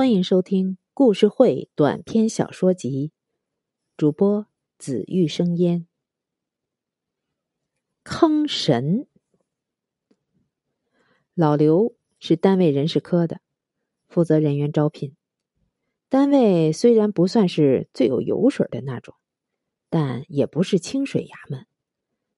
[0.00, 3.12] 欢迎收听故事会短篇小说集，
[3.98, 4.46] 主播
[4.78, 5.86] 紫玉生烟。
[8.02, 9.06] 坑神，
[11.34, 13.42] 老刘是单位人事科的，
[14.08, 15.14] 负责人员招聘。
[16.08, 19.16] 单位虽然不算是最有油水的那种，
[19.90, 21.66] 但也不是清水衙门，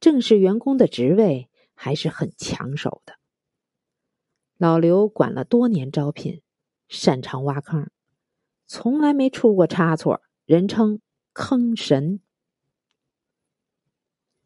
[0.00, 3.14] 正式员工的职位还是很抢手的。
[4.56, 6.42] 老刘管了多年招聘。
[6.94, 7.90] 擅长挖坑，
[8.66, 11.00] 从来没出过差错，人称
[11.34, 12.20] “坑神”。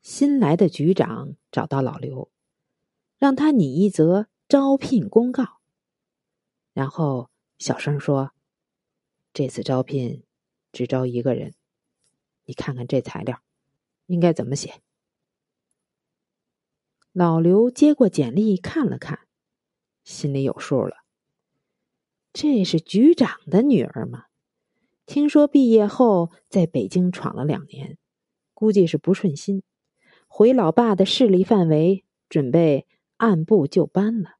[0.00, 2.30] 新来的局长找到老刘，
[3.18, 5.58] 让他拟一则招聘公告，
[6.72, 8.32] 然后小声说
[9.34, 10.24] ：“这次招聘
[10.72, 11.54] 只招一个人，
[12.46, 13.42] 你看看这材料，
[14.06, 14.80] 应该怎么写？”
[17.12, 19.28] 老刘接过简历看了看，
[20.02, 21.04] 心里有数了。
[22.32, 24.24] 这是局长的女儿吗？
[25.06, 27.96] 听说毕业后在北京闯了两年，
[28.52, 29.62] 估计是不顺心，
[30.26, 34.32] 回老爸的势力范围，准备按部就班了。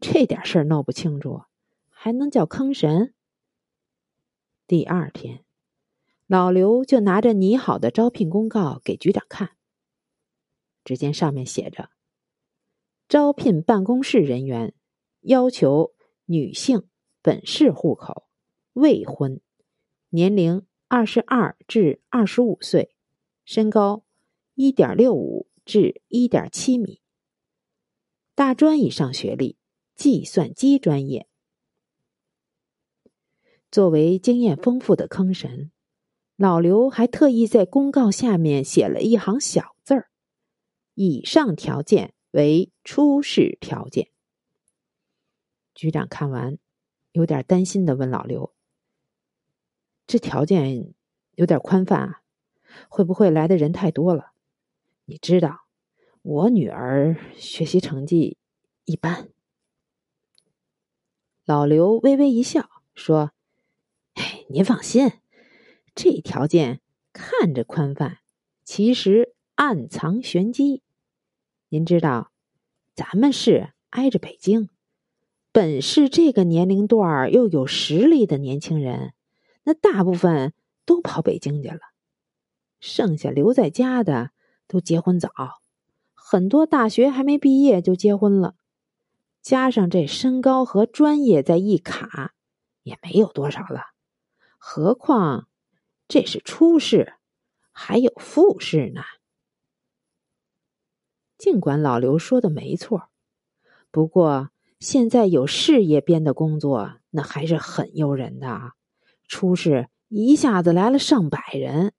[0.00, 1.42] 这点事儿闹不清楚，
[1.88, 3.12] 还能叫坑神？
[4.68, 5.44] 第二天，
[6.28, 9.56] 老刘就拿着拟好的招聘公告给局长看。
[10.84, 11.90] 只见上面写着
[13.08, 14.74] ：“招聘办公室人员，
[15.22, 15.92] 要求
[16.26, 16.88] 女性。”
[17.24, 18.26] 本市户口，
[18.72, 19.40] 未婚，
[20.08, 22.96] 年龄二十二至二十五岁，
[23.44, 24.02] 身高
[24.54, 27.00] 一点六五至一点七米，
[28.34, 29.56] 大专以上学历，
[29.94, 31.28] 计算机专业。
[33.70, 35.70] 作为经验丰富的坑神，
[36.34, 40.10] 老刘还特意在公告下面写了一行小字儿
[40.94, 44.08] ：“以上条件为初试条件。”
[45.72, 46.58] 局长看完。
[47.12, 48.52] 有点担心的问老刘
[50.06, 50.94] ：“这条件
[51.34, 52.22] 有点宽泛啊，
[52.88, 54.32] 会不会来的人太多了？
[55.04, 55.66] 你知道，
[56.22, 58.38] 我女儿学习成绩
[58.84, 59.28] 一般。”
[61.44, 63.32] 老刘微微一笑说
[64.14, 65.12] ：“哎，您放心，
[65.94, 66.80] 这条件
[67.12, 68.20] 看着宽泛，
[68.64, 70.82] 其实暗藏玄机。
[71.68, 72.32] 您知道，
[72.94, 74.70] 咱们市挨着北京。”
[75.54, 79.12] 本市这个年龄段又有实力的年轻人，
[79.64, 80.54] 那大部分
[80.86, 81.78] 都跑北京去了，
[82.80, 84.30] 剩下留在家的
[84.66, 85.30] 都结婚早，
[86.14, 88.54] 很多大学还没毕业就结婚了，
[89.42, 92.32] 加上这身高和专业再一卡，
[92.82, 93.88] 也没有多少了。
[94.56, 95.48] 何况
[96.08, 97.12] 这是初试，
[97.72, 99.02] 还有复试呢。
[101.36, 103.10] 尽管老刘说的没错，
[103.90, 104.48] 不过。
[104.82, 108.72] 现在有事业编的工作，那还是很诱人的啊！
[109.28, 111.92] 初试一下子来了上百人，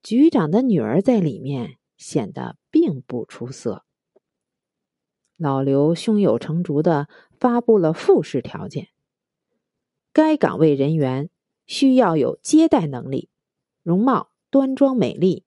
[0.00, 3.84] 局长的女儿在里面显得并不出色。
[5.36, 7.08] 老刘胸有成竹的
[7.40, 8.90] 发布了复试条件：
[10.12, 11.30] 该岗位人员
[11.66, 13.28] 需要有接待能力，
[13.82, 15.44] 容貌端庄美丽，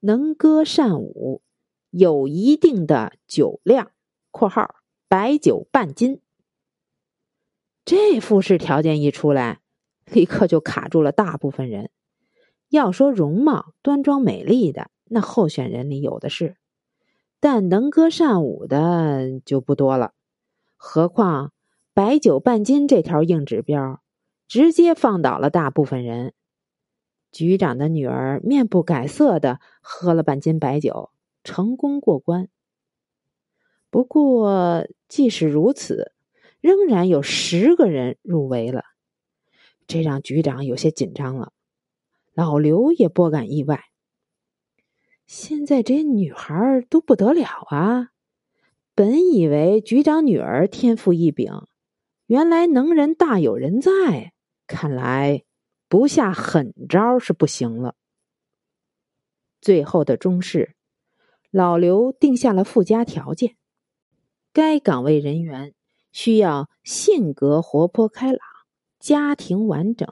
[0.00, 1.40] 能歌善舞，
[1.88, 3.92] 有一定的酒量
[4.30, 4.74] （括号）。
[5.12, 6.20] 白酒半斤，
[7.84, 9.58] 这复试条件一出来，
[10.04, 11.90] 立刻就卡住了大部分人。
[12.68, 16.54] 要说容貌端庄美丽的，那候选人里有的是，
[17.40, 20.14] 但能歌善舞的就不多了。
[20.76, 21.52] 何况
[21.92, 24.00] 白酒半斤这条硬指标，
[24.46, 26.34] 直接放倒了大部分人。
[27.32, 31.10] 局长的女儿面不改色的喝了半斤白酒，
[31.42, 32.48] 成功过关。
[33.90, 36.12] 不过，即使如此，
[36.60, 38.84] 仍然有十个人入围了，
[39.86, 41.52] 这让局长有些紧张了。
[42.32, 43.84] 老刘也颇感意外。
[45.26, 48.10] 现在这女孩都不得了啊！
[48.94, 51.52] 本以为局长女儿天赋异禀，
[52.26, 54.32] 原来能人大有人在。
[54.66, 55.42] 看来
[55.88, 57.96] 不下狠招是不行了。
[59.60, 60.76] 最后的中试，
[61.50, 63.56] 老刘定下了附加条件。
[64.52, 65.74] 该岗位人员
[66.10, 68.40] 需要性格活泼开朗，
[68.98, 70.08] 家庭完整，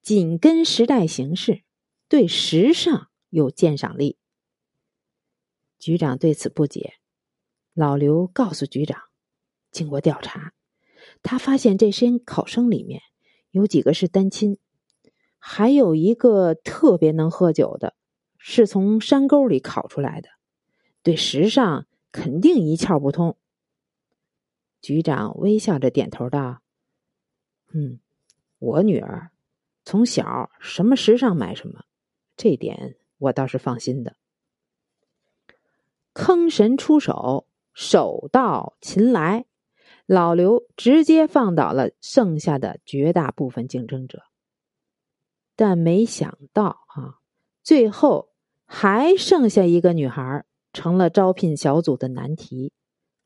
[0.00, 1.62] 紧跟时代形势，
[2.08, 4.16] 对时尚有鉴赏力。
[5.78, 6.94] 局长对此不解，
[7.74, 8.98] 老刘告诉局长，
[9.70, 10.54] 经过调查，
[11.22, 13.02] 他发现这些考生里面
[13.50, 14.58] 有几个是单亲，
[15.38, 17.94] 还有一个特别能喝酒的，
[18.38, 20.30] 是从山沟里考出来的，
[21.02, 23.36] 对时尚肯定一窍不通。
[24.86, 26.62] 局长微笑着点头道
[27.74, 27.98] ：“嗯，
[28.60, 29.32] 我女儿
[29.84, 31.82] 从小什么时尚买什么，
[32.36, 34.14] 这点我倒是放心的。
[36.12, 39.46] 坑神出手，手到擒来，
[40.06, 44.22] 老刘直接放倒了剩下的绝大部分竞争者。
[45.56, 47.18] 但没想到啊，
[47.64, 48.30] 最后
[48.64, 52.72] 还剩下一个女孩，成了招聘小组的难题。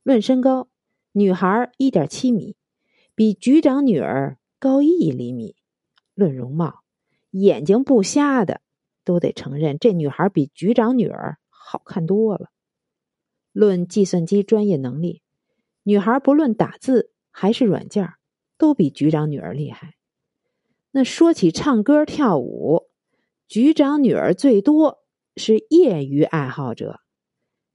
[0.03, 0.70] 论身高，
[1.13, 2.57] 女孩一点七米，
[3.15, 5.57] 比局长女儿高一厘米。
[6.15, 6.81] 论容貌，
[7.31, 8.61] 眼睛不瞎的
[9.05, 12.51] 都得承认，这女孩比局长女儿好看多了。
[13.53, 15.23] 论计算机专业能力，
[15.83, 18.13] 女孩不论打字还是软件，
[18.59, 19.95] 都比局长女儿厉害。
[20.93, 22.83] 那说起唱歌跳舞，
[23.49, 24.99] 局长女儿最多
[25.37, 27.01] 是业余爱好者，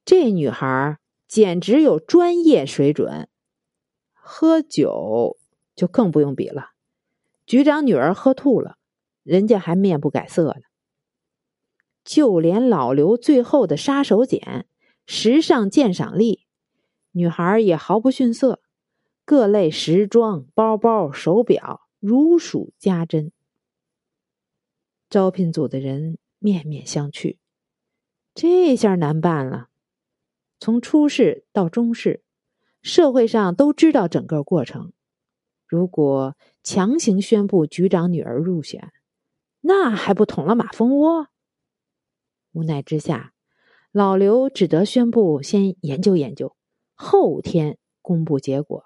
[0.05, 3.30] 这女孩简直有专业水准。
[4.13, 5.38] 喝酒
[5.75, 6.72] 就更不用比了，
[7.45, 8.77] 局长女儿喝吐了，
[9.24, 10.62] 人家还面不改色呢。
[12.04, 14.66] 就连老刘最后的杀手锏——
[15.06, 16.45] 时尚鉴赏力，
[17.12, 18.62] 女孩也毫不逊色，
[19.24, 21.81] 各类时装、包包、手表。
[22.00, 23.31] 如数家珍，
[25.10, 27.38] 招聘组的人面面相觑，
[28.36, 29.69] 这下难办了。
[30.60, 32.24] 从初试到中试，
[32.81, 34.94] 社会上都知道整个过程。
[35.68, 38.94] 如果强行宣布局长女儿入选，
[39.62, 41.28] 那还不捅了马蜂窝？
[42.52, 43.34] 无奈之下，
[43.92, 46.56] 老刘只得宣布先研究研究，
[46.94, 48.86] 后天公布结果。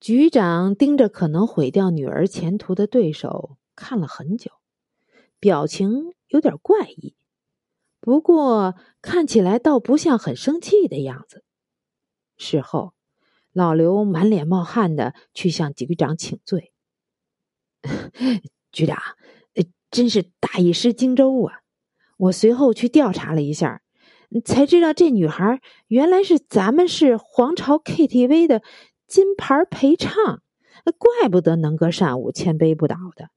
[0.00, 4.50] 局长盯着可能毁掉女儿前途的对手看了很久，
[5.38, 7.16] 表情有点怪异，
[8.04, 11.42] 不过看起来倒不像很生气的样子。
[12.36, 12.92] 事后，
[13.50, 16.74] 老刘满脸冒汗的去向局长请罪
[18.70, 18.98] ：“局长，
[19.90, 21.60] 真是大意失荆州啊！
[22.18, 23.80] 我随后去调查了一下，
[24.44, 28.62] 才知道这女孩原来是咱们市皇朝 KTV 的。”
[29.06, 30.42] 金牌陪唱，
[30.98, 33.28] 怪不得能歌善舞、千杯不倒的。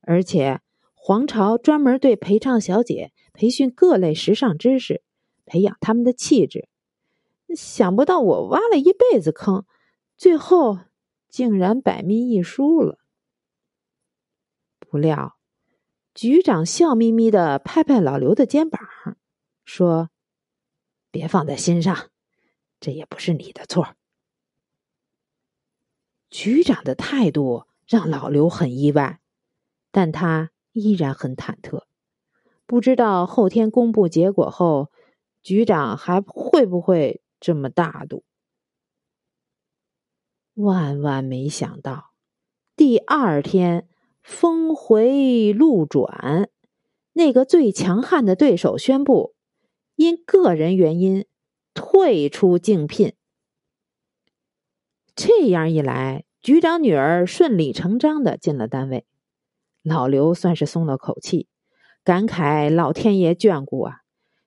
[0.00, 0.60] 而且
[1.02, 5.02] 皇朝专门对陪唱小姐培训各类时尚知识，
[5.46, 6.68] 培养他们的气质。
[7.56, 9.64] 想不到我挖了一辈子坑，
[10.18, 10.78] 最后
[11.30, 12.98] 竟然百密一疏了。
[14.78, 15.38] 不料
[16.14, 18.80] 局长笑眯眯的拍拍老刘的肩膀，
[19.64, 20.10] 说
[21.10, 22.10] ：“别放在心上，
[22.78, 23.96] 这也不是你的错。”
[26.28, 29.20] 局长的态度让老刘很意外，
[29.90, 31.84] 但他依然很忐忑，
[32.66, 34.90] 不知道后天公布结果后，
[35.42, 38.24] 局长还会不会这么大度。
[40.54, 42.12] 万万没想到，
[42.76, 43.88] 第二天
[44.22, 46.50] 峰回路转，
[47.14, 49.34] 那个最强悍的对手宣布
[49.96, 51.26] 因个人原因
[51.74, 53.14] 退出竞聘。
[55.14, 59.06] 这样一来，局长女儿顺理成章的进了单位，
[59.82, 61.48] 老刘算是松了口气，
[62.04, 64.02] 感慨老天爷眷顾啊！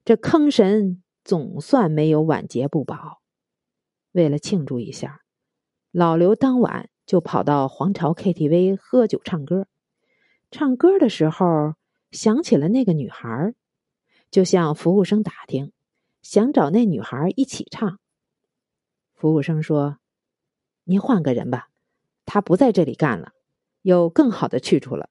[0.05, 3.21] 这坑神总算没有晚节不保。
[4.11, 5.21] 为了庆祝一下，
[5.91, 9.67] 老刘当晚就跑到皇朝 KTV 喝酒唱歌。
[10.51, 11.73] 唱歌的时候
[12.11, 13.53] 想起了那个女孩，
[14.29, 15.71] 就向服务生打听，
[16.21, 17.99] 想找那女孩一起唱。
[19.13, 19.97] 服务生说。
[20.85, 21.69] 您换个人吧，
[22.25, 23.31] 他不在这里干了，
[23.83, 25.09] 有更好的去处了。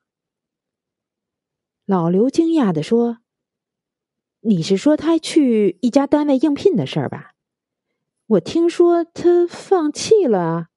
[1.85, 3.19] 老刘惊讶的说
[4.41, 7.35] ：“你是说他去一家单位应聘的事儿吧？
[8.27, 10.69] 我听说他放弃了。”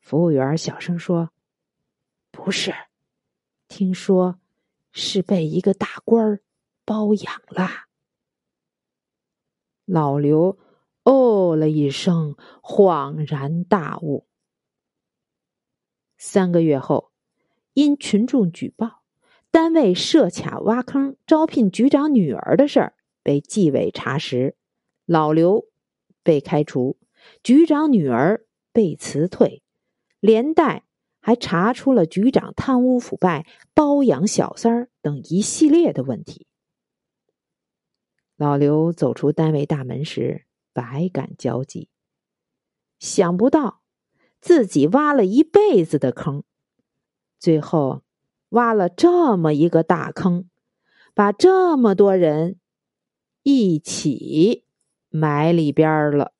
[0.00, 1.30] 服务员小声说
[2.30, 2.72] ：“不是，
[3.68, 4.38] 听说
[4.92, 6.42] 是被一个大官儿
[6.84, 7.68] 包养了。”
[9.86, 10.58] 老刘。
[11.06, 14.26] 哦了一声，恍然大悟。
[16.16, 17.12] 三个月后，
[17.74, 19.03] 因群众举报
[19.54, 24.56] 单位设卡挖坑招聘局长女儿的事儿被纪委查实，
[25.06, 25.68] 老刘
[26.24, 26.98] 被开除，
[27.44, 29.62] 局长女儿被辞退，
[30.18, 30.82] 连带
[31.20, 36.48] 还查出了局长贪污腐败、包养小三儿等一系列的问题。
[38.34, 40.46] 老刘走出单位大门时。
[40.72, 41.88] 百感交集，
[42.98, 43.82] 想不到
[44.40, 46.42] 自己挖了一辈子的坑，
[47.38, 48.02] 最后
[48.54, 50.48] 挖了这么一个大坑，
[51.12, 52.58] 把这么多人
[53.42, 54.64] 一起
[55.10, 56.33] 埋里边了。